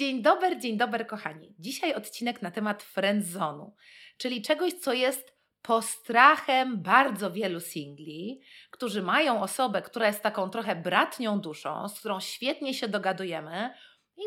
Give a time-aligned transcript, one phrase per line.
[0.00, 1.54] Dzień dobry, dzień dobry kochani.
[1.58, 3.74] Dzisiaj odcinek na temat friendzonu,
[4.16, 8.40] czyli czegoś, co jest postrachem bardzo wielu singli,
[8.70, 13.74] którzy mają osobę, która jest taką trochę bratnią duszą, z którą świetnie się dogadujemy,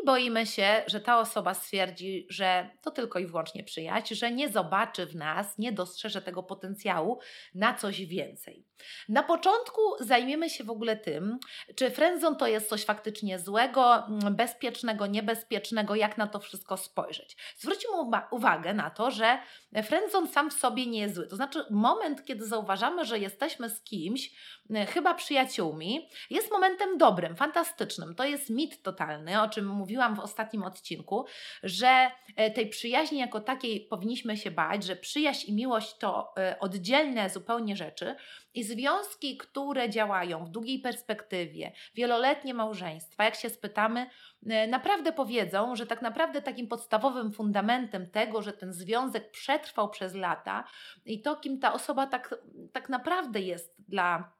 [0.02, 4.48] i boimy się, że ta osoba stwierdzi, że to tylko i wyłącznie przyjaźń, że nie
[4.48, 7.18] zobaczy w nas, nie dostrzeże tego potencjału
[7.54, 8.66] na coś więcej.
[9.08, 11.38] Na początku zajmiemy się w ogóle tym,
[11.76, 17.36] czy friendzone to jest coś faktycznie złego, bezpiecznego, niebezpiecznego, jak na to wszystko spojrzeć.
[17.56, 17.90] Zwróćmy
[18.30, 19.38] uwagę na to, że
[19.82, 21.26] friendzone sam w sobie nie jest zły.
[21.26, 24.30] To znaczy moment, kiedy zauważamy, że jesteśmy z kimś,
[24.70, 28.14] y, chyba przyjaciółmi, jest momentem dobrym, fantastycznym.
[28.14, 31.26] To jest mit totalny, o czym mówiłam w ostatnim odcinku,
[31.62, 36.58] że e, tej przyjaźni jako takiej powinniśmy się bać, że przyjaźń i miłość to e,
[36.60, 38.16] oddzielne zupełnie rzeczy
[38.54, 44.06] i związki, które działają w długiej perspektywie, wieloletnie małżeństwa, jak się spytamy,
[44.46, 50.14] e, naprawdę powiedzą, że tak naprawdę takim podstawowym fundamentem tego, że ten związek przetrwał przez
[50.14, 50.64] lata
[51.04, 52.34] i to, kim ta osoba tak,
[52.72, 54.32] tak naprawdę jest dla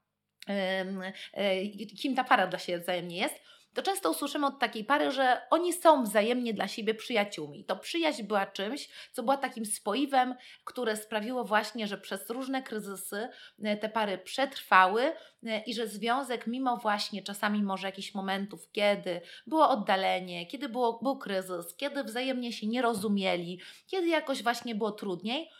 [2.02, 3.34] kim ta para dla siebie wzajemnie jest,
[3.74, 7.64] to często usłyszymy od takiej pary, że oni są wzajemnie dla siebie przyjaciółmi.
[7.64, 13.28] To przyjaźń była czymś, co była takim spoiwem, które sprawiło właśnie, że przez różne kryzysy
[13.62, 19.20] e, te pary przetrwały e, i że związek, mimo właśnie czasami może jakichś momentów, kiedy
[19.46, 24.92] było oddalenie, kiedy było, był kryzys, kiedy wzajemnie się nie rozumieli, kiedy jakoś właśnie było
[24.92, 25.50] trudniej,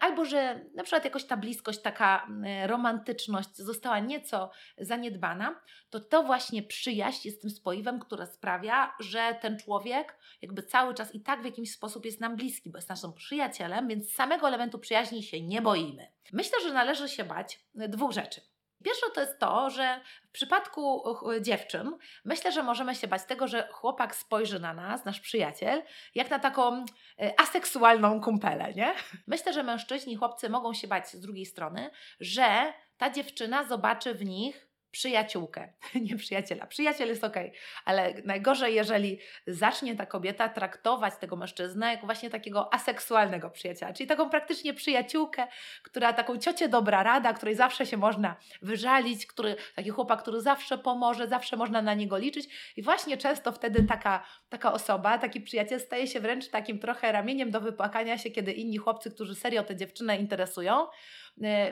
[0.00, 5.60] albo że na przykład jakoś ta bliskość, taka e, romantyczność została nieco zaniedbana,
[5.90, 11.14] to to właśnie przyjaźń jest tym spoiwem, które sprawia, że ten człowiek jakby cały czas
[11.14, 14.78] i tak w jakiś sposób jest nam bliski, bo jest naszym przyjacielem, więc samego elementu
[14.78, 16.06] przyjaźni się nie boimy.
[16.32, 18.53] Myślę, że należy się bać dwóch rzeczy.
[18.84, 21.04] Pierwsze to jest to, że w przypadku
[21.40, 25.82] dziewczyn myślę, że możemy się bać tego, że chłopak spojrzy na nas, nasz przyjaciel,
[26.14, 26.84] jak na taką
[27.20, 28.94] e, aseksualną kumpelę, nie?
[29.26, 34.24] Myślę, że mężczyźni, chłopcy mogą się bać z drugiej strony, że ta dziewczyna zobaczy w
[34.24, 35.72] nich przyjaciółkę,
[36.08, 36.66] nie przyjaciela.
[36.66, 37.36] Przyjaciel jest ok,
[37.84, 44.06] ale najgorzej, jeżeli zacznie ta kobieta traktować tego mężczyznę jako właśnie takiego aseksualnego przyjaciela, czyli
[44.06, 45.46] taką praktycznie przyjaciółkę,
[45.82, 50.78] która taką ciocię dobra rada, której zawsze się można wyżalić, który, taki chłopak, który zawsze
[50.78, 55.80] pomoże, zawsze można na niego liczyć i właśnie często wtedy taka, taka osoba, taki przyjaciel
[55.80, 59.76] staje się wręcz takim trochę ramieniem do wypłakania się, kiedy inni chłopcy, którzy serio tę
[59.76, 60.86] dziewczynę interesują,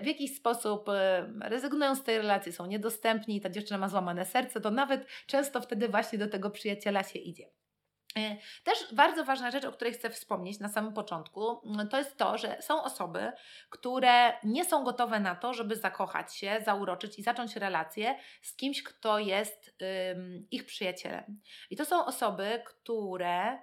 [0.02, 4.60] w jakiś sposób e, rezygnują z tej relacji, są niedostępni, ta dziewczyna ma złamane serce,
[4.60, 7.50] to nawet często wtedy właśnie do tego przyjaciela się idzie.
[8.16, 12.16] E, też bardzo ważna rzecz, o której chcę wspomnieć na samym początku, mm, to jest
[12.16, 13.32] to, że są osoby,
[13.70, 18.82] które nie są gotowe na to, żeby zakochać się, zauroczyć i zacząć relację z kimś,
[18.82, 19.76] kto jest
[20.50, 21.40] ich przyjacielem.
[21.70, 23.58] I to są osoby, które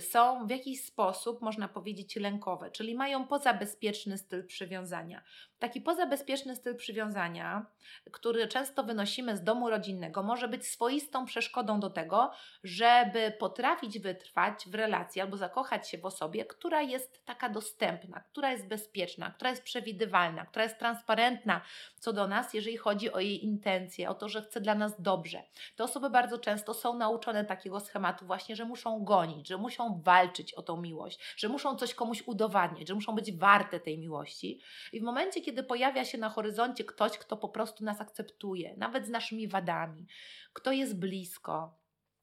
[0.00, 5.22] są w jakiś sposób, można powiedzieć, lękowe, czyli mają pozabezpieczny styl przywiązania.
[5.62, 7.66] Taki pozabezpieczny styl przywiązania,
[8.12, 12.30] który często wynosimy z domu rodzinnego, może być swoistą przeszkodą do tego,
[12.64, 18.52] żeby potrafić wytrwać w relacji albo zakochać się w osobie, która jest taka dostępna, która
[18.52, 21.60] jest bezpieczna, która jest przewidywalna, która jest transparentna
[22.02, 25.42] co do nas, jeżeli chodzi o jej intencje, o to, że chce dla nas dobrze.
[25.76, 30.54] Te osoby bardzo często są nauczone takiego schematu, właśnie, że muszą gonić, że muszą walczyć
[30.54, 34.60] o tą miłość, że muszą coś komuś udowadniać, że muszą być warte tej miłości.
[34.92, 38.74] I w momencie, kiedy kiedy pojawia się na horyzoncie ktoś, kto po prostu nas akceptuje,
[38.76, 40.06] nawet z naszymi wadami,
[40.52, 41.78] kto jest blisko,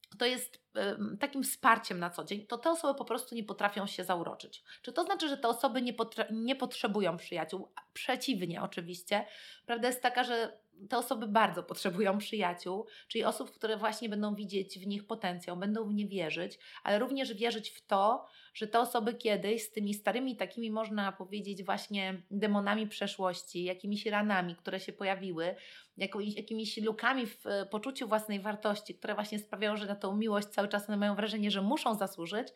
[0.10, 3.88] kto jest y, takim wsparciem na co dzień, to te osoby po prostu nie potrafią
[3.88, 4.64] się zauroczyć.
[4.82, 5.94] Czy to znaczy, że te osoby nie,
[6.32, 7.72] nie potrzebują przyjaciół?
[7.94, 9.26] Przeciwnie, oczywiście.
[9.66, 10.60] Prawda jest taka, że
[10.90, 15.86] te osoby bardzo potrzebują przyjaciół, czyli osób, które właśnie będą widzieć w nich potencjał, będą
[15.86, 20.36] w nie wierzyć, ale również wierzyć w to, że te osoby kiedyś z tymi starymi,
[20.36, 25.56] takimi można powiedzieć, właśnie demonami przeszłości, jakimiś ranami, które się pojawiły,
[25.98, 30.68] jakimiś, lukami w e, poczuciu własnej wartości, które właśnie sprawiają, że na tą miłość cały
[30.68, 32.48] czas one mają wrażenie, że muszą zasłużyć,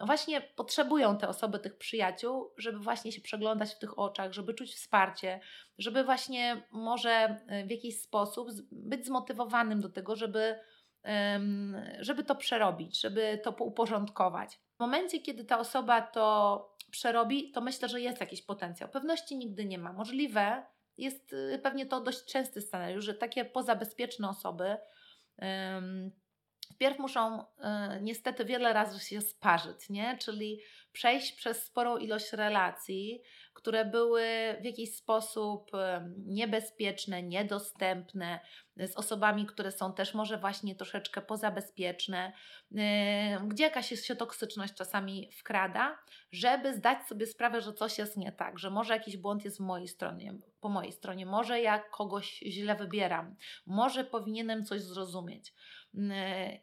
[0.00, 4.54] no właśnie potrzebują te osoby, tych przyjaciół, żeby właśnie się przeglądać w tych oczach, żeby
[4.54, 5.40] czuć wsparcie,
[5.78, 10.58] żeby właśnie może e, w jakiś sposób być zmotywowanym do tego, żeby,
[12.00, 14.60] żeby to przerobić, żeby to uporządkować.
[14.76, 18.88] W momencie, kiedy ta osoba to przerobi, to myślę, że jest jakiś potencjał.
[18.88, 19.92] Pewności nigdy nie ma.
[19.92, 20.66] Możliwe
[20.96, 24.76] jest y, pewnie to dość częsty scenariusz, że takie pozabezpieczne osoby
[26.72, 27.44] wpierw muszą y,
[28.00, 30.18] niestety wiele razy się sparzyć, nie?
[30.18, 30.60] czyli
[30.92, 33.22] przejść przez sporą ilość relacji,
[33.54, 34.24] które były
[34.60, 35.70] w jakiś sposób
[36.26, 38.40] niebezpieczne, niedostępne,
[38.86, 42.32] z osobami, które są też może właśnie troszeczkę pozabezpieczne,
[43.46, 45.98] gdzie jakaś się toksyczność czasami wkrada,
[46.32, 49.60] żeby zdać sobie sprawę, że coś jest nie tak, że może jakiś błąd jest w
[49.60, 53.36] mojej stronie, po mojej stronie, może ja kogoś źle wybieram,
[53.66, 55.54] może powinienem coś zrozumieć.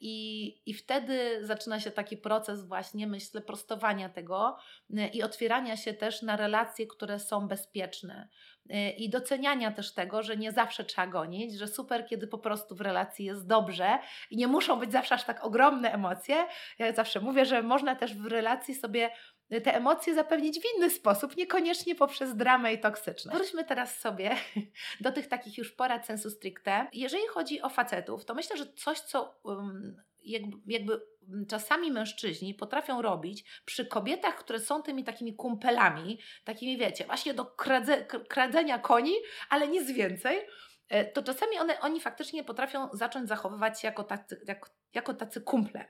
[0.01, 4.57] I, I wtedy zaczyna się taki proces, właśnie myślę, prostowania tego
[5.13, 8.30] i otwierania się też na relacje, które są bezpieczne.
[8.98, 12.81] I doceniania też tego, że nie zawsze trzeba gonić, że super, kiedy po prostu w
[12.81, 14.00] relacji jest dobrze
[14.31, 16.48] i nie muszą być zawsze aż tak ogromne emocje.
[16.80, 19.10] Ja zawsze mówię, że można też w relacji sobie
[19.50, 23.38] te emocje zapewnić w inny sposób, niekoniecznie poprzez dramę i toksyczność.
[23.38, 24.36] Wróćmy teraz sobie
[25.01, 26.88] do tych takich już porad sensu stricte.
[26.94, 31.01] Jeżeli chodzi o facetów, to myślę, że coś, co um, jakby, jakby
[31.47, 37.45] czasami mężczyźni potrafią robić przy kobietach, które są tymi takimi kumpelami, takimi wiecie, właśnie do
[37.45, 39.13] kradze, kradzenia koni,
[39.50, 40.42] ale nic więcej,
[40.89, 45.42] e, to czasami one, oni faktycznie potrafią zacząć zachowywać się jako tacy, jako, jako tacy
[45.42, 45.86] kumple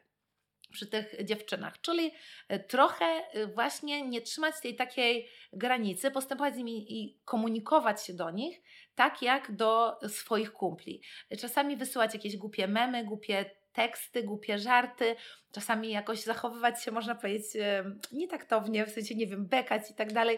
[0.72, 1.82] przy tych dziewczynach.
[1.82, 2.12] Czyli
[2.48, 8.14] e, trochę e, właśnie nie trzymać tej takiej granicy, postępować z nimi i komunikować się
[8.14, 8.62] do nich
[8.96, 11.02] tak jak do swoich kumpli.
[11.40, 15.16] Czasami wysyłać jakieś głupie memy, głupie teksty, głupie żarty,
[15.52, 20.14] czasami jakoś zachowywać się, można powiedzieć, e, nietaktownie, w sensie, nie wiem, bekać i tak
[20.14, 20.38] dalej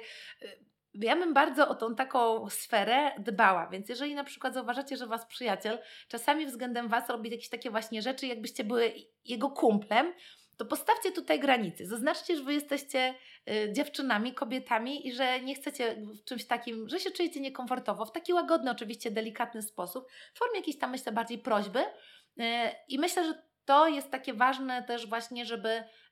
[1.01, 5.25] ja bym bardzo o tą taką sferę dbała, więc jeżeli na przykład zauważacie, że Was
[5.25, 8.93] przyjaciel czasami względem Was robi jakieś takie właśnie rzeczy, jakbyście były
[9.25, 10.13] jego kumplem,
[10.57, 11.85] to postawcie tutaj granice.
[11.85, 13.15] Zaznaczcie, że Wy jesteście
[13.49, 18.11] y, dziewczynami, kobietami i że nie chcecie w czymś takim, że się czujecie niekomfortowo, w
[18.11, 21.79] taki łagodny, oczywiście delikatny sposób, w formie jakiejś tam, myślę, bardziej prośby.
[21.79, 22.43] Y,
[22.87, 25.69] I myślę, że to jest takie ważne też właśnie, żeby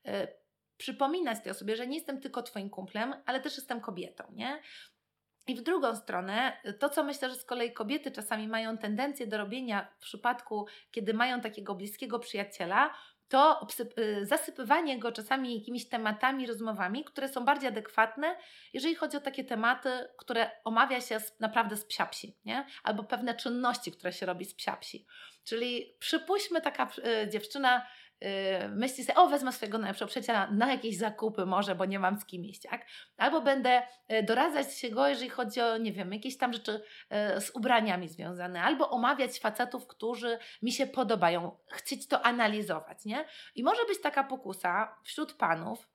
[0.08, 0.45] y,
[0.78, 4.62] przypominać tej osobie, że nie jestem tylko Twoim kumplem, ale też jestem kobietą, nie?
[5.48, 9.38] I w drugą stronę, to co myślę, że z kolei kobiety czasami mają tendencję do
[9.38, 12.94] robienia w przypadku, kiedy mają takiego bliskiego przyjaciela,
[13.28, 13.68] to
[14.00, 18.38] y, zasypywanie go czasami jakimiś tematami, rozmowami, które są bardziej adekwatne,
[18.74, 22.66] jeżeli chodzi o takie tematy, które omawia się z, naprawdę z psiapsi, nie?
[22.84, 25.06] albo pewne czynności, które się robi z psiapsi.
[25.44, 26.90] Czyli przypuśćmy taka
[27.24, 27.86] y, dziewczyna
[28.70, 32.26] myśli sobie, o wezmę swojego najlepszego przyjaciela na jakieś zakupy może, bo nie mam z
[32.26, 32.86] kim iść, tak?
[33.18, 33.82] Albo będę
[34.12, 38.08] y, doradzać się go, jeżeli chodzi o, nie wiem, jakieś tam rzeczy yy, z ubraniami
[38.08, 43.26] związane, albo omawiać facetów, którzy mi się podobają, chcieć to analizować, nie?
[43.56, 45.95] I może być taka pokusa wśród panów,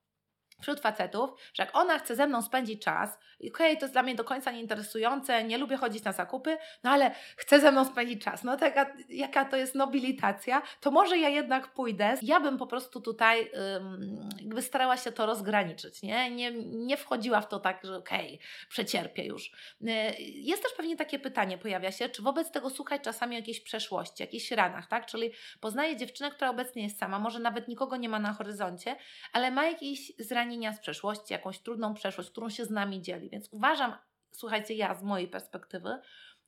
[0.60, 4.02] wśród facetów, że jak ona chce ze mną spędzić czas, okej, okay, to jest dla
[4.02, 8.24] mnie do końca nieinteresujące, nie lubię chodzić na zakupy, no ale chce ze mną spędzić
[8.24, 12.14] czas, no taka, jaka to jest nobilitacja, to może ja jednak pójdę.
[12.22, 16.30] Ja bym po prostu tutaj ym, jakby starała się to rozgraniczyć, nie?
[16.30, 19.52] Nie, nie wchodziła w to tak, że okej, okay, przecierpię już.
[19.80, 24.22] Yy, jest też pewnie takie pytanie pojawia się, czy wobec tego słuchać czasami jakiejś przeszłości,
[24.22, 25.06] jakichś ranach, tak?
[25.06, 25.30] Czyli
[25.60, 28.96] poznaję dziewczynę, która obecnie jest sama, może nawet nikogo nie ma na horyzoncie,
[29.32, 33.30] ale ma jakieś zranienie zranienia z przeszłości, jakąś trudną przeszłość, którą się z nami dzieli.
[33.30, 33.94] Więc uważam,
[34.32, 35.98] słuchajcie, ja z mojej perspektywy,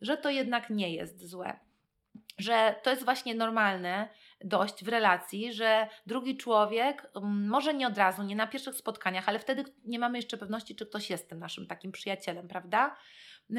[0.01, 1.61] że to jednak nie jest złe.
[2.39, 4.09] Że to jest właśnie normalne
[4.41, 9.29] dość w relacji, że drugi człowiek, mm, może nie od razu, nie na pierwszych spotkaniach,
[9.29, 12.97] ale wtedy nie mamy jeszcze pewności, czy ktoś jest tym naszym takim przyjacielem, prawda?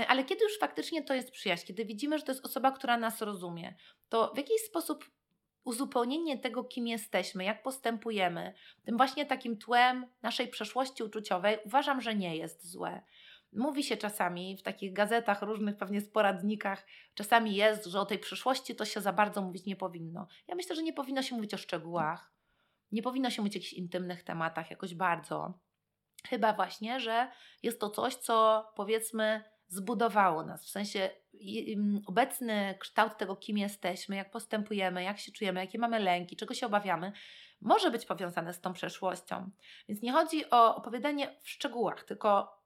[0.08, 3.22] Ale kiedy już faktycznie to jest przyjaźń, kiedy widzimy, że to jest osoba, która nas
[3.22, 3.76] rozumie,
[4.10, 5.06] to w jakiś sposób
[5.64, 8.54] uzupełnienie tego, kim jesteśmy, jak postępujemy,
[8.86, 13.02] tym właśnie takim tłem naszej przeszłości uczuciowej, uważam, że nie jest złe.
[13.54, 18.76] Mówi się czasami w takich gazetach, różnych pewnie sporadnikach, czasami jest, że o tej przyszłości
[18.76, 20.28] to się za bardzo mówić nie powinno.
[20.48, 22.34] Ja myślę, że nie powinno się mówić o szczegółach,
[22.92, 25.54] nie powinno się mówić o jakichś intymnych tematach jakoś bardzo.
[26.28, 27.32] Chyba właśnie, że
[27.64, 31.10] jest to coś, co powiedzmy zbudowało nas, w sensie
[32.06, 36.66] obecny kształt tego, kim jesteśmy, jak postępujemy, jak się czujemy, jakie mamy lęki, czego się
[36.66, 37.12] obawiamy,
[37.62, 39.50] może być powiązane z tą przeszłością.
[39.90, 42.60] Więc nie chodzi o opowiadanie w szczegółach, tylko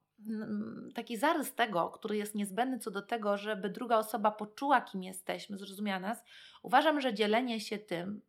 [0.96, 5.58] taki zarys tego, który jest niezbędny co do tego, żeby druga osoba poczuła, kim jesteśmy,
[5.58, 6.24] zrozumiała nas,
[6.64, 8.22] uważam, że dzielenie się tym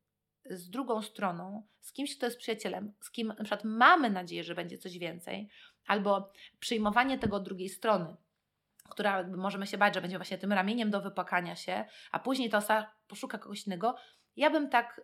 [0.50, 4.54] z drugą stroną, z kimś, kto jest przyjacielem, z kim na przykład mamy nadzieję, że
[4.54, 5.48] będzie coś więcej,
[5.86, 8.16] albo przyjmowanie tego od drugiej strony,
[8.90, 12.58] która możemy się bać, że będzie właśnie tym ramieniem do wypłakania się, a później ta
[12.58, 13.94] osoba poszuka kogoś innego,
[14.36, 15.00] ja bym tak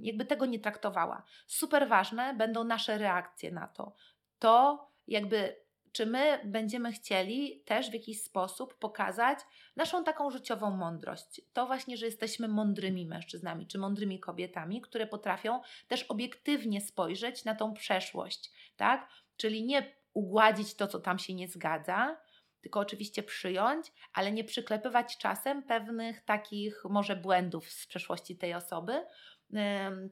[0.00, 1.22] jakby tego nie traktowała.
[1.46, 3.94] Super ważne będą nasze reakcje na to.
[4.38, 5.62] To jakby
[5.92, 9.38] czy my będziemy chcieli też w jakiś sposób pokazać
[9.76, 11.40] naszą taką życiową mądrość.
[11.52, 17.54] To właśnie, że jesteśmy mądrymi mężczyznami czy mądrymi kobietami, które potrafią też obiektywnie spojrzeć na
[17.54, 19.08] tą przeszłość, tak?
[19.36, 22.16] Czyli nie ugładzić to, co tam się nie zgadza,
[22.62, 29.06] tylko oczywiście przyjąć, ale nie przyklepywać czasem pewnych takich może błędów z przeszłości tej osoby,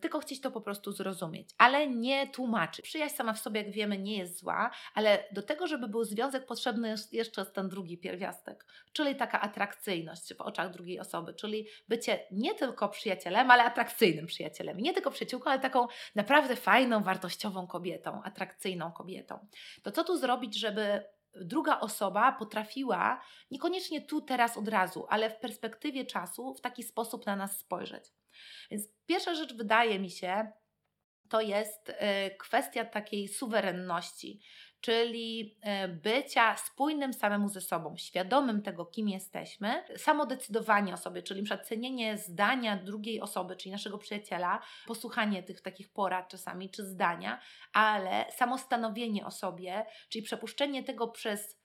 [0.00, 2.84] tylko chcieć to po prostu zrozumieć, ale nie tłumaczyć.
[2.84, 6.46] Przyjaźń sama w sobie, jak wiemy, nie jest zła, ale do tego, żeby był związek,
[6.46, 12.26] potrzebny jest jeszcze ten drugi pierwiastek, czyli taka atrakcyjność w oczach drugiej osoby, czyli bycie
[12.30, 14.76] nie tylko przyjacielem, ale atrakcyjnym przyjacielem.
[14.76, 19.46] Nie tylko przyjaciółką, ale taką naprawdę fajną, wartościową kobietą, atrakcyjną kobietą.
[19.82, 25.38] To co tu zrobić, żeby druga osoba potrafiła, niekoniecznie tu, teraz, od razu, ale w
[25.38, 28.04] perspektywie czasu, w taki sposób na nas spojrzeć.
[28.70, 30.52] Więc pierwsza rzecz wydaje mi się,
[31.28, 31.94] to jest y,
[32.38, 34.40] kwestia takiej suwerenności,
[34.80, 41.42] czyli y, bycia spójnym samemu ze sobą, świadomym tego, kim jesteśmy, samodecydowanie o sobie, czyli
[41.42, 47.40] przecenienie zdania drugiej osoby, czyli naszego przyjaciela, posłuchanie tych takich porad czasami, czy zdania,
[47.72, 51.59] ale samostanowienie o sobie, czyli przepuszczenie tego przez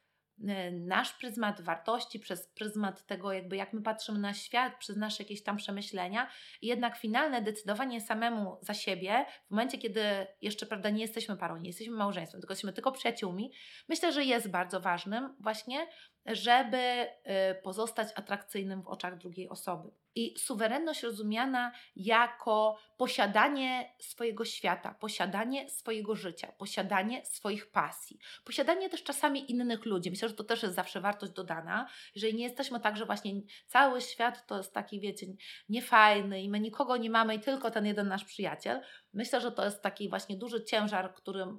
[0.71, 5.43] nasz pryzmat wartości, przez pryzmat tego, jakby jak my patrzymy na świat, przez nasze jakieś
[5.43, 6.29] tam przemyślenia,
[6.61, 10.01] i jednak finalne decydowanie samemu za siebie, w momencie, kiedy
[10.41, 13.51] jeszcze prawda, nie jesteśmy parą, nie jesteśmy małżeństwem, tylko jesteśmy tylko przyjaciółmi,
[13.89, 15.87] myślę, że jest bardzo ważnym właśnie,
[16.25, 20.04] żeby y, pozostać atrakcyjnym w oczach drugiej osoby.
[20.15, 29.03] I suwerenność rozumiana jako posiadanie swojego świata, posiadanie swojego życia, posiadanie swoich pasji, posiadanie też
[29.03, 30.09] czasami innych ludzi.
[30.09, 31.87] Myślę, że to też jest zawsze wartość dodana.
[32.15, 33.31] Jeżeli nie jesteśmy tak, że właśnie
[33.67, 35.27] cały świat to jest taki, wiecie,
[35.69, 38.81] niefajny i my nikogo nie mamy i tylko ten jeden nasz przyjaciel,
[39.13, 41.55] myślę, że to jest taki właśnie duży ciężar, który mm,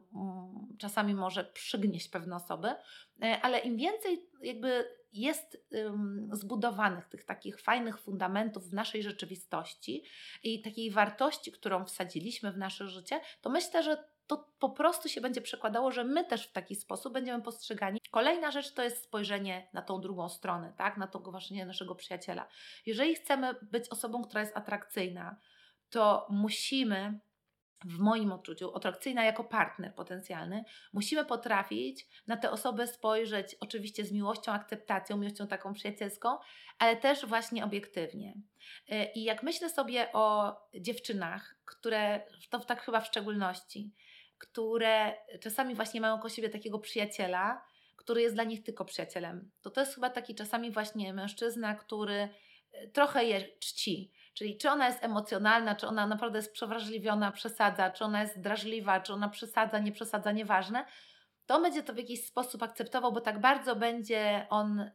[0.78, 2.68] czasami może przygnieść pewne osoby,
[3.22, 4.84] e, ale im więcej jakby
[5.16, 5.66] jest
[6.32, 10.04] zbudowanych tych takich fajnych fundamentów w naszej rzeczywistości
[10.42, 15.20] i takiej wartości, którą wsadziliśmy w nasze życie, to myślę, że to po prostu się
[15.20, 18.00] będzie przekładało, że my też w taki sposób będziemy postrzegani.
[18.10, 20.96] Kolejna rzecz to jest spojrzenie na tą drugą stronę, tak?
[20.96, 22.48] na tego właśnie naszego przyjaciela.
[22.86, 25.36] Jeżeli chcemy być osobą, która jest atrakcyjna,
[25.90, 27.20] to musimy
[27.84, 34.12] w moim odczuciu, atrakcyjna jako partner potencjalny, musimy potrafić na tę osobę spojrzeć oczywiście z
[34.12, 36.38] miłością, akceptacją, miłością taką przyjacielską,
[36.78, 38.34] ale też właśnie obiektywnie.
[38.92, 43.92] Y, I jak myślę sobie o dziewczynach, które, to tak chyba w szczególności,
[44.38, 47.64] które czasami właśnie mają koło siebie takiego przyjaciela,
[47.96, 52.28] który jest dla nich tylko przyjacielem, to to jest chyba taki czasami właśnie mężczyzna, który
[52.74, 57.90] y, trochę je czci, Czyli czy ona jest emocjonalna, czy ona naprawdę jest przewrażliwiona, przesadza,
[57.90, 60.84] czy ona jest drażliwa, czy ona przesadza, nie przesadza, nieważne,
[61.46, 64.90] to on będzie to w jakiś sposób akceptował, bo tak bardzo będzie on y,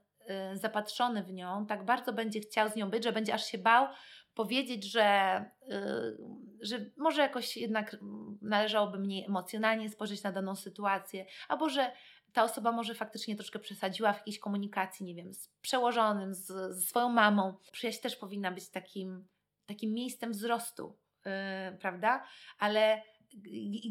[0.57, 3.87] zapatrzony w nią, tak bardzo będzie chciał z nią być, że będzie aż się bał
[4.33, 6.17] powiedzieć, że, y,
[6.61, 7.97] że może jakoś jednak
[8.41, 11.91] należałoby mniej emocjonalnie spojrzeć na daną sytuację, albo że
[12.33, 16.81] ta osoba może faktycznie troszkę przesadziła w jakiejś komunikacji, nie wiem, z przełożonym, z, ze
[16.81, 17.57] swoją mamą.
[17.71, 19.27] Przyjaźń też powinna być takim,
[19.65, 21.31] takim miejscem wzrostu, yy,
[21.77, 22.23] prawda?
[22.59, 23.03] Ale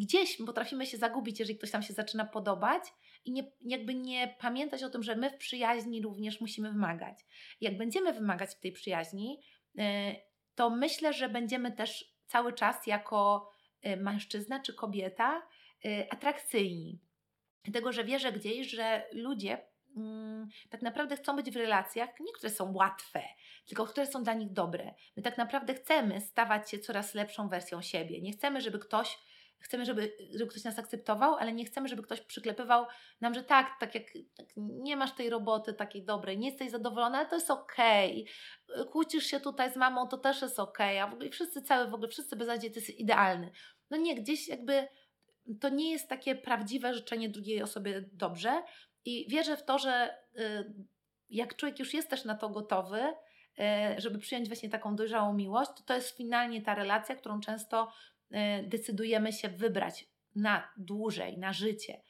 [0.00, 2.82] gdzieś potrafimy się zagubić, jeżeli ktoś nam się zaczyna podobać
[3.25, 7.18] i nie, jakby nie pamiętać o tym, że my w przyjaźni również musimy wymagać.
[7.61, 9.40] Jak będziemy wymagać w tej przyjaźni,
[9.75, 9.85] yy,
[10.54, 13.50] to myślę, że będziemy też cały czas jako
[13.82, 15.42] yy, mężczyzna czy kobieta
[15.85, 17.00] yy, atrakcyjni
[17.64, 22.50] Dlatego, że wierzę gdzieś, że ludzie mm, tak naprawdę chcą być w relacjach, nie które
[22.50, 23.23] są łatwe,
[23.67, 24.95] tylko które są dla nich dobre.
[25.17, 28.21] My tak naprawdę chcemy stawać się coraz lepszą wersją siebie.
[28.21, 29.19] Nie chcemy, żeby ktoś
[29.61, 32.87] chcemy, żeby, żeby ktoś nas akceptował, ale nie chcemy, żeby ktoś przyklepywał
[33.21, 34.05] nam, że tak, tak jak
[34.37, 38.29] tak nie masz tej roboty takiej dobrej, nie jesteś zadowolona, ale to jest okej.
[38.69, 38.85] Okay.
[38.85, 40.99] Kłócisz się tutaj z mamą, to też jest okej.
[40.99, 41.09] Okay.
[41.09, 43.52] A w ogóle wszyscy cały, w ogóle wszyscy bez nadziei, to jest idealny.
[43.90, 44.88] No nie, gdzieś jakby
[45.61, 48.62] to nie jest takie prawdziwe życzenie drugiej osobie dobrze.
[49.04, 50.75] I wierzę w to, że y,
[51.30, 55.70] jak człowiek już jest też na to gotowy, y, żeby przyjąć właśnie taką dojrzałą miłość,
[55.76, 57.92] to to jest finalnie ta relacja, którą często
[58.32, 58.37] y,
[58.68, 62.02] decydujemy się wybrać na dłużej, na życie.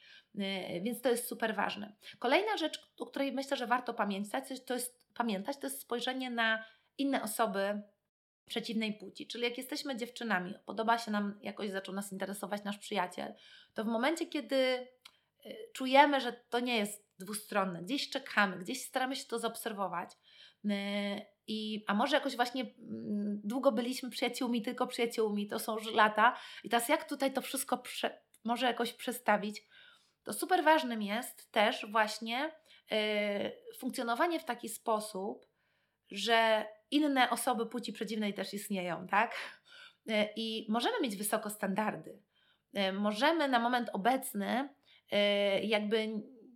[0.82, 1.92] Więc to jest super ważne.
[2.18, 6.64] Kolejna rzecz, o której myślę, że warto pamiętać, to jest, pamiętać, to jest spojrzenie na
[6.98, 7.82] inne osoby
[8.50, 9.26] przeciwnej płci.
[9.26, 13.34] Czyli jak jesteśmy dziewczynami, podoba się nam, jakoś zaczął nas interesować nasz przyjaciel,
[13.74, 14.56] to w momencie, kiedy
[15.46, 20.10] y, czujemy, że to nie jest dwustronne, gdzieś czekamy, gdzieś staramy się to zaobserwować,
[20.64, 20.70] y,
[21.46, 26.36] i, a może jakoś właśnie mm, długo byliśmy przyjaciółmi, tylko przyjaciółmi, to są już lata.
[26.64, 29.62] I teraz jak tutaj to wszystko prze, może jakoś przestawić,
[30.24, 32.52] to super ważnym jest też właśnie
[32.90, 35.46] yy, funkcjonowanie w taki sposób,
[36.10, 39.34] że inne osoby płci przeciwnej też istnieją, tak?
[40.06, 42.18] Yy, I możemy mieć wysoko standardy.
[42.72, 44.68] Yy, możemy na moment obecny
[45.12, 45.18] yy,
[45.60, 46.08] jakby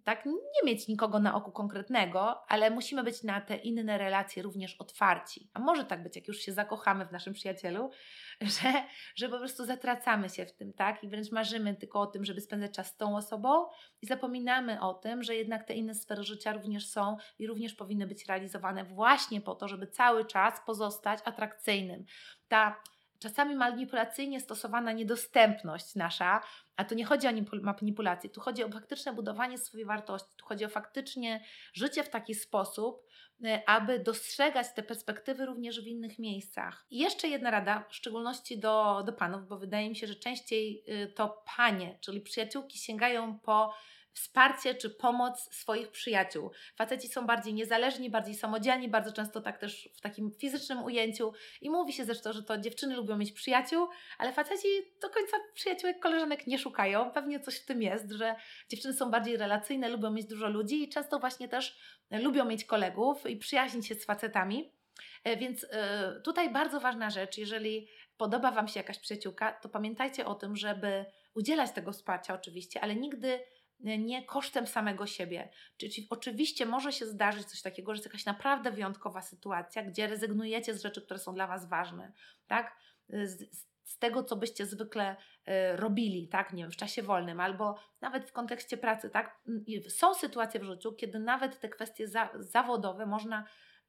[0.05, 4.75] tak, nie mieć nikogo na oku konkretnego, ale musimy być na te inne relacje również
[4.75, 5.51] otwarci.
[5.55, 7.91] A może tak być, jak już się zakochamy w naszym przyjacielu,
[8.41, 8.73] że,
[9.17, 11.05] że po prostu zatracamy się w tym, tak?
[11.05, 13.67] I wręcz marzymy tylko o tym, żeby spędzać czas z tą osobą
[14.03, 18.07] i zapominamy o tym, że jednak te inne sfery życia również są i również powinny
[18.07, 22.05] być realizowane właśnie po to, żeby cały czas pozostać atrakcyjnym.
[22.49, 22.83] Ta
[23.19, 26.41] czasami manipulacyjnie stosowana niedostępność nasza,
[26.77, 27.31] a tu nie chodzi o
[27.63, 32.35] manipulację, tu chodzi o faktyczne budowanie swojej wartości, tu chodzi o faktycznie życie w taki
[32.35, 33.07] sposób,
[33.45, 36.87] y, aby dostrzegać te perspektywy również w innych miejscach.
[36.91, 40.85] I jeszcze jedna rada, w szczególności do, do panów, bo wydaje mi się, że częściej
[40.89, 43.75] y, to panie, czyli przyjaciółki sięgają po
[44.15, 46.51] wsparcie czy pomoc swoich przyjaciół.
[46.77, 51.71] Faceci są bardziej niezależni, bardziej samodzielni, bardzo często tak też w takim fizycznym ujęciu i
[51.71, 54.69] mówi się zresztą, że to dziewczyny lubią mieć przyjaciół, ale faceci
[55.03, 57.11] do końca przyjaciółek, koleżanek nie szukają.
[57.11, 58.37] Pewnie coś w tym jest, że
[58.69, 61.79] dziewczyny są bardziej relacyjne, lubią mieć dużo ludzi i często właśnie też
[62.11, 64.73] lubią mieć kolegów i przyjaźnić się z facetami.
[65.25, 70.27] E, więc e, tutaj bardzo ważna rzecz, jeżeli podoba Wam się jakaś przyjaciółka, to pamiętajcie
[70.27, 71.05] o tym, żeby
[71.35, 73.41] udzielać tego wsparcia oczywiście, ale nigdy
[73.81, 75.51] nie kosztem samego siebie.
[75.77, 80.75] Czyli oczywiście może się zdarzyć coś takiego, że jest jakaś naprawdę wyjątkowa sytuacja, gdzie rezygnujecie
[80.75, 82.13] z rzeczy, które są dla Was ważne,
[82.47, 82.77] tak?
[83.09, 87.79] Z, z tego, co byście zwykle y, robili, tak, nie wiem, w czasie wolnym, albo
[88.01, 89.41] nawet w kontekście pracy, tak.
[89.89, 93.45] Są sytuacje w życiu, kiedy nawet te kwestie za, zawodowe można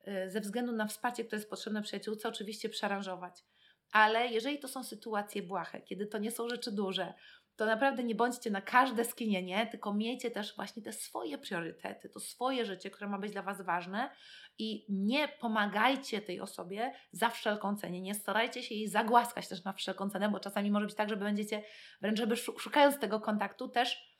[0.07, 3.43] y, ze względu na wsparcie, które jest potrzebne przyjaciółce, oczywiście przearanżować.
[3.91, 7.13] Ale jeżeli to są sytuacje błahe, kiedy to nie są rzeczy duże,
[7.55, 12.19] to naprawdę nie bądźcie na każde skinienie, tylko miejcie też właśnie te swoje priorytety, to
[12.19, 14.09] swoje życie, które ma być dla Was ważne
[14.57, 18.01] i nie pomagajcie tej osobie za wszelką cenę.
[18.01, 21.17] Nie starajcie się jej zagłaskać też na wszelką cenę, bo czasami może być tak, że
[21.17, 21.63] będziecie
[22.01, 24.15] wręcz, żeby szukając tego kontaktu też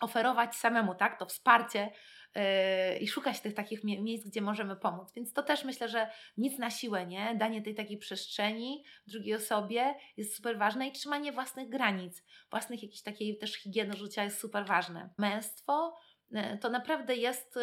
[0.00, 1.90] oferować samemu, tak, to wsparcie,
[3.00, 5.12] i szukać tych takich miejsc, gdzie możemy pomóc.
[5.16, 7.34] Więc to też myślę, że nic na siłę, nie?
[7.34, 13.02] Danie tej takiej przestrzeni drugiej osobie jest super ważne i trzymanie własnych granic, własnych jakiejś
[13.02, 15.10] takiej też higieny życia jest super ważne.
[15.18, 15.96] Męstwo
[16.60, 17.58] to naprawdę jest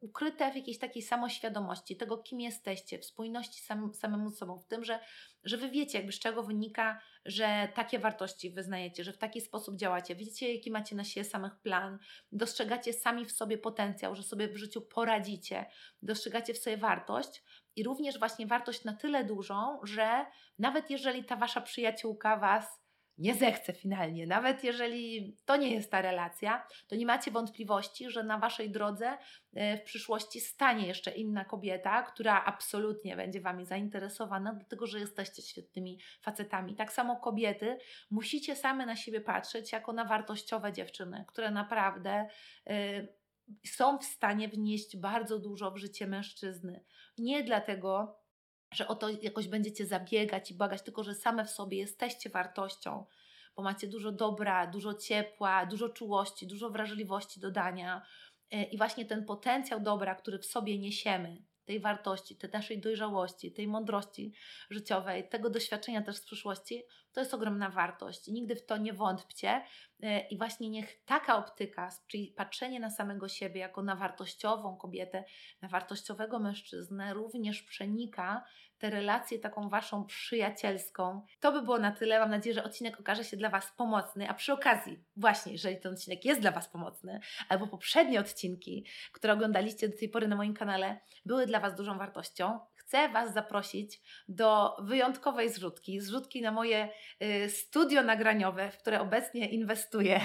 [0.00, 4.84] ukryte w jakiejś takiej samoświadomości tego, kim jesteście, w spójności sam, samemu sobą, w tym,
[4.84, 5.00] że,
[5.44, 9.76] że wy wiecie, jakby z czego wynika, że takie wartości wyznajecie, że w taki sposób
[9.76, 11.98] działacie, widzicie, jaki macie na siebie samych plan,
[12.32, 15.66] dostrzegacie sami w sobie potencjał, że sobie w życiu poradzicie,
[16.02, 17.42] dostrzegacie w sobie wartość
[17.76, 20.26] i również właśnie wartość na tyle dużą, że
[20.58, 22.85] nawet jeżeli ta wasza przyjaciółka was
[23.18, 28.22] nie zechce finalnie, nawet jeżeli to nie jest ta relacja, to nie macie wątpliwości, że
[28.22, 29.18] na waszej drodze
[29.54, 35.42] e, w przyszłości stanie jeszcze inna kobieta, która absolutnie będzie wami zainteresowana, dlatego że jesteście
[35.42, 36.74] świetnymi facetami.
[36.74, 37.78] Tak samo kobiety
[38.10, 42.26] musicie same na siebie patrzeć jako na wartościowe dziewczyny, które naprawdę.
[42.66, 43.16] Yy,
[43.66, 46.84] są w stanie wnieść bardzo dużo w życie mężczyzny.
[47.18, 48.18] Nie dlatego,
[48.76, 53.06] że o to jakoś będziecie zabiegać i błagać, tylko że same w sobie jesteście wartością,
[53.56, 58.02] bo macie dużo dobra, dużo ciepła, dużo czułości, dużo wrażliwości do dania.
[58.50, 63.52] E, I właśnie ten potencjał dobra, który w sobie niesiemy, tej wartości, tej naszej dojrzałości,
[63.52, 64.32] tej mądrości
[64.70, 66.82] życiowej, tego doświadczenia też z przyszłości,
[67.16, 68.28] to jest ogromna wartość.
[68.28, 69.62] I nigdy w to nie wątpcie.
[70.02, 75.24] E, I właśnie niech taka optyka, czyli patrzenie na samego siebie jako na wartościową kobietę,
[75.62, 78.44] na wartościowego mężczyznę, również przenika
[78.78, 81.22] tę relację taką waszą przyjacielską.
[81.40, 82.18] To by było na tyle.
[82.18, 84.28] Mam nadzieję, że odcinek okaże się dla Was pomocny.
[84.28, 89.32] A przy okazji, właśnie, jeżeli ten odcinek jest dla Was pomocny, albo poprzednie odcinki, które
[89.32, 94.00] oglądaliście do tej pory na moim kanale, były dla Was dużą wartością, chcę Was zaprosić
[94.28, 96.00] do wyjątkowej zrzutki.
[96.00, 96.88] Zrzutki na moje
[97.22, 100.20] y, studio nagraniowe, w które obecnie inwestuję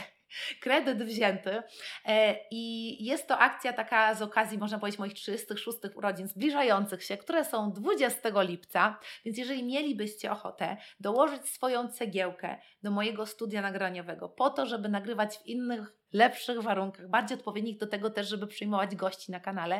[0.61, 1.63] kredyt wzięty.
[2.05, 7.17] E, I jest to akcja taka z okazji, można powiedzieć, moich 36 urodzin zbliżających się,
[7.17, 8.99] które są 20 lipca.
[9.25, 15.37] Więc jeżeli mielibyście ochotę dołożyć swoją cegiełkę do mojego studia nagraniowego po to, żeby nagrywać
[15.37, 19.77] w innych lepszych warunkach, bardziej odpowiednich do tego też, żeby przyjmować gości na kanale,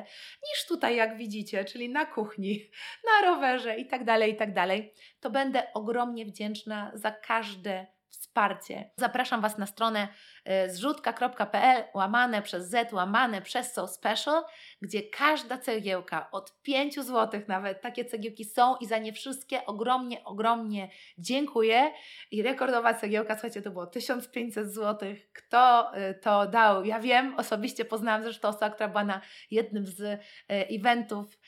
[0.49, 2.69] niż tutaj, jak widzicie, czyli na kuchni,
[3.05, 7.87] na rowerze i tak dalej, i tak dalej, to będę ogromnie wdzięczna za każde
[8.31, 8.89] wsparcie.
[8.97, 10.07] Zapraszam Was na stronę
[10.45, 14.43] e, zrzutka.pl łamane przez Z, łamane przez So Special,
[14.81, 20.23] gdzie każda cegiełka od 5 zł nawet, takie cegiełki są i za nie wszystkie ogromnie,
[20.23, 21.91] ogromnie dziękuję.
[22.31, 25.15] I rekordowa cegiełka, słuchajcie, to było 1500 zł.
[25.33, 26.85] Kto e, to dał?
[26.85, 31.39] Ja wiem, osobiście poznałam zresztą osobę, która była na jednym z e, eventów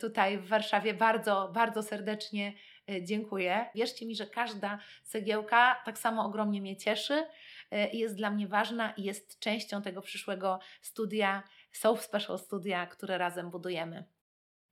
[0.00, 0.94] tutaj w Warszawie.
[0.94, 2.52] Bardzo, bardzo serdecznie
[3.02, 3.66] dziękuję.
[3.74, 7.26] Wierzcie mi, że każda cegiełka tak samo ogromnie mnie cieszy
[7.70, 12.86] e, i jest dla mnie ważna i jest częścią tego przyszłego studia, Soap Special Studia,
[12.86, 14.04] które razem budujemy.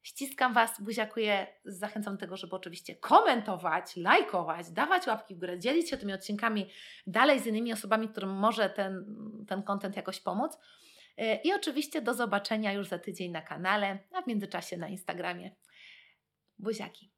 [0.02, 5.90] Ściskam Was, buziakuję, zachęcam do tego, żeby oczywiście komentować, lajkować, dawać łapki w górę, dzielić
[5.90, 6.70] się tymi odcinkami
[7.06, 9.04] dalej z innymi osobami, którym może ten,
[9.48, 10.58] ten content jakoś pomóc.
[11.16, 15.50] E, I oczywiście do zobaczenia już za tydzień na kanale, a w międzyczasie na Instagramie.
[16.58, 17.15] Buziaki.